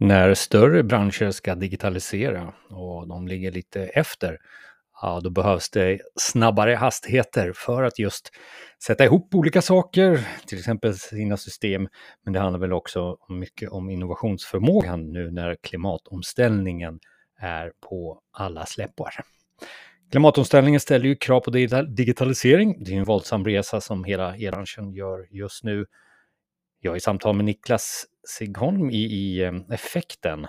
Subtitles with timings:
[0.00, 4.38] När större branscher ska digitalisera och de ligger lite efter,
[5.02, 8.30] ja, då behövs det snabbare hastigheter för att just
[8.86, 11.88] sätta ihop olika saker, till exempel sina system.
[12.24, 16.98] Men det handlar väl också mycket om innovationsförmågan nu när klimatomställningen
[17.40, 19.14] är på alla släppar.
[20.10, 21.50] Klimatomställningen ställer ju krav på
[21.88, 22.84] digitalisering.
[22.84, 25.86] Det är en våldsam resa som hela e-branschen gör just nu.
[26.80, 30.46] Jag är i samtal med Niklas Sigholm i, i eh, Effekten,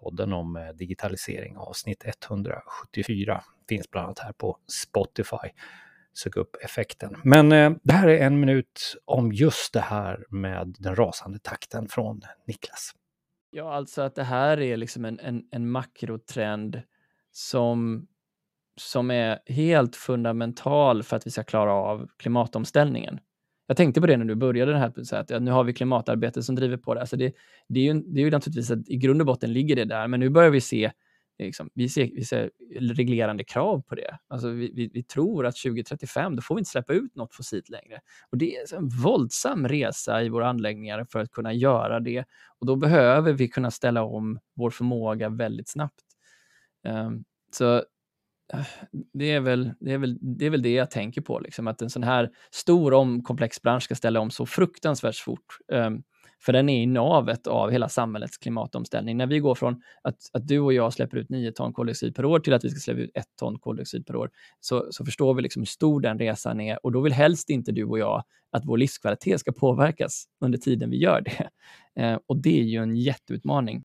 [0.00, 3.44] podden om eh, digitalisering, avsnitt 174.
[3.68, 5.48] Finns bland annat här på Spotify.
[6.12, 7.16] Sök upp effekten.
[7.24, 11.88] Men eh, det här är en minut om just det här med den rasande takten
[11.88, 12.92] från Niklas.
[13.50, 16.82] Ja, alltså att det här är liksom en, en, en makrotrend
[17.32, 18.06] som,
[18.76, 23.20] som är helt fundamental för att vi ska klara av klimatomställningen.
[23.66, 25.72] Jag tänkte på det när du började det här, så att ja, nu har vi
[25.72, 27.00] klimatarbetet som driver på det.
[27.00, 27.32] Alltså det,
[27.68, 30.08] det, är ju, det är ju naturligtvis att i grund och botten ligger det där,
[30.08, 30.90] men nu börjar vi se
[31.38, 32.50] Liksom, vi, ser, vi ser
[32.94, 34.18] reglerande krav på det.
[34.28, 37.68] Alltså vi, vi, vi, tror att 2035, då får vi inte släppa ut något fossilt
[37.68, 38.00] längre.
[38.30, 42.24] Och Det är en våldsam resa i våra anläggningar för att kunna göra det.
[42.58, 46.02] Och Då behöver vi kunna ställa om vår förmåga väldigt snabbt.
[46.88, 47.84] Um, så
[49.12, 51.82] det är, väl, det, är väl, det är väl det jag tänker på, liksom, att
[51.82, 55.58] en sån här stor om komplex bransch ska ställa om så fruktansvärt fort.
[55.72, 56.02] Um,
[56.44, 59.16] för den är i navet av hela samhällets klimatomställning.
[59.16, 62.24] När vi går från att, att du och jag släpper ut 9 ton koldioxid per
[62.24, 65.34] år till att vi ska släppa ut 1 ton koldioxid per år, så, så förstår
[65.34, 68.24] vi liksom hur stor den resan är och då vill helst inte du och jag
[68.50, 71.48] att vår livskvalitet ska påverkas under tiden vi gör det.
[71.96, 73.82] Eh, och det är ju en jätteutmaning.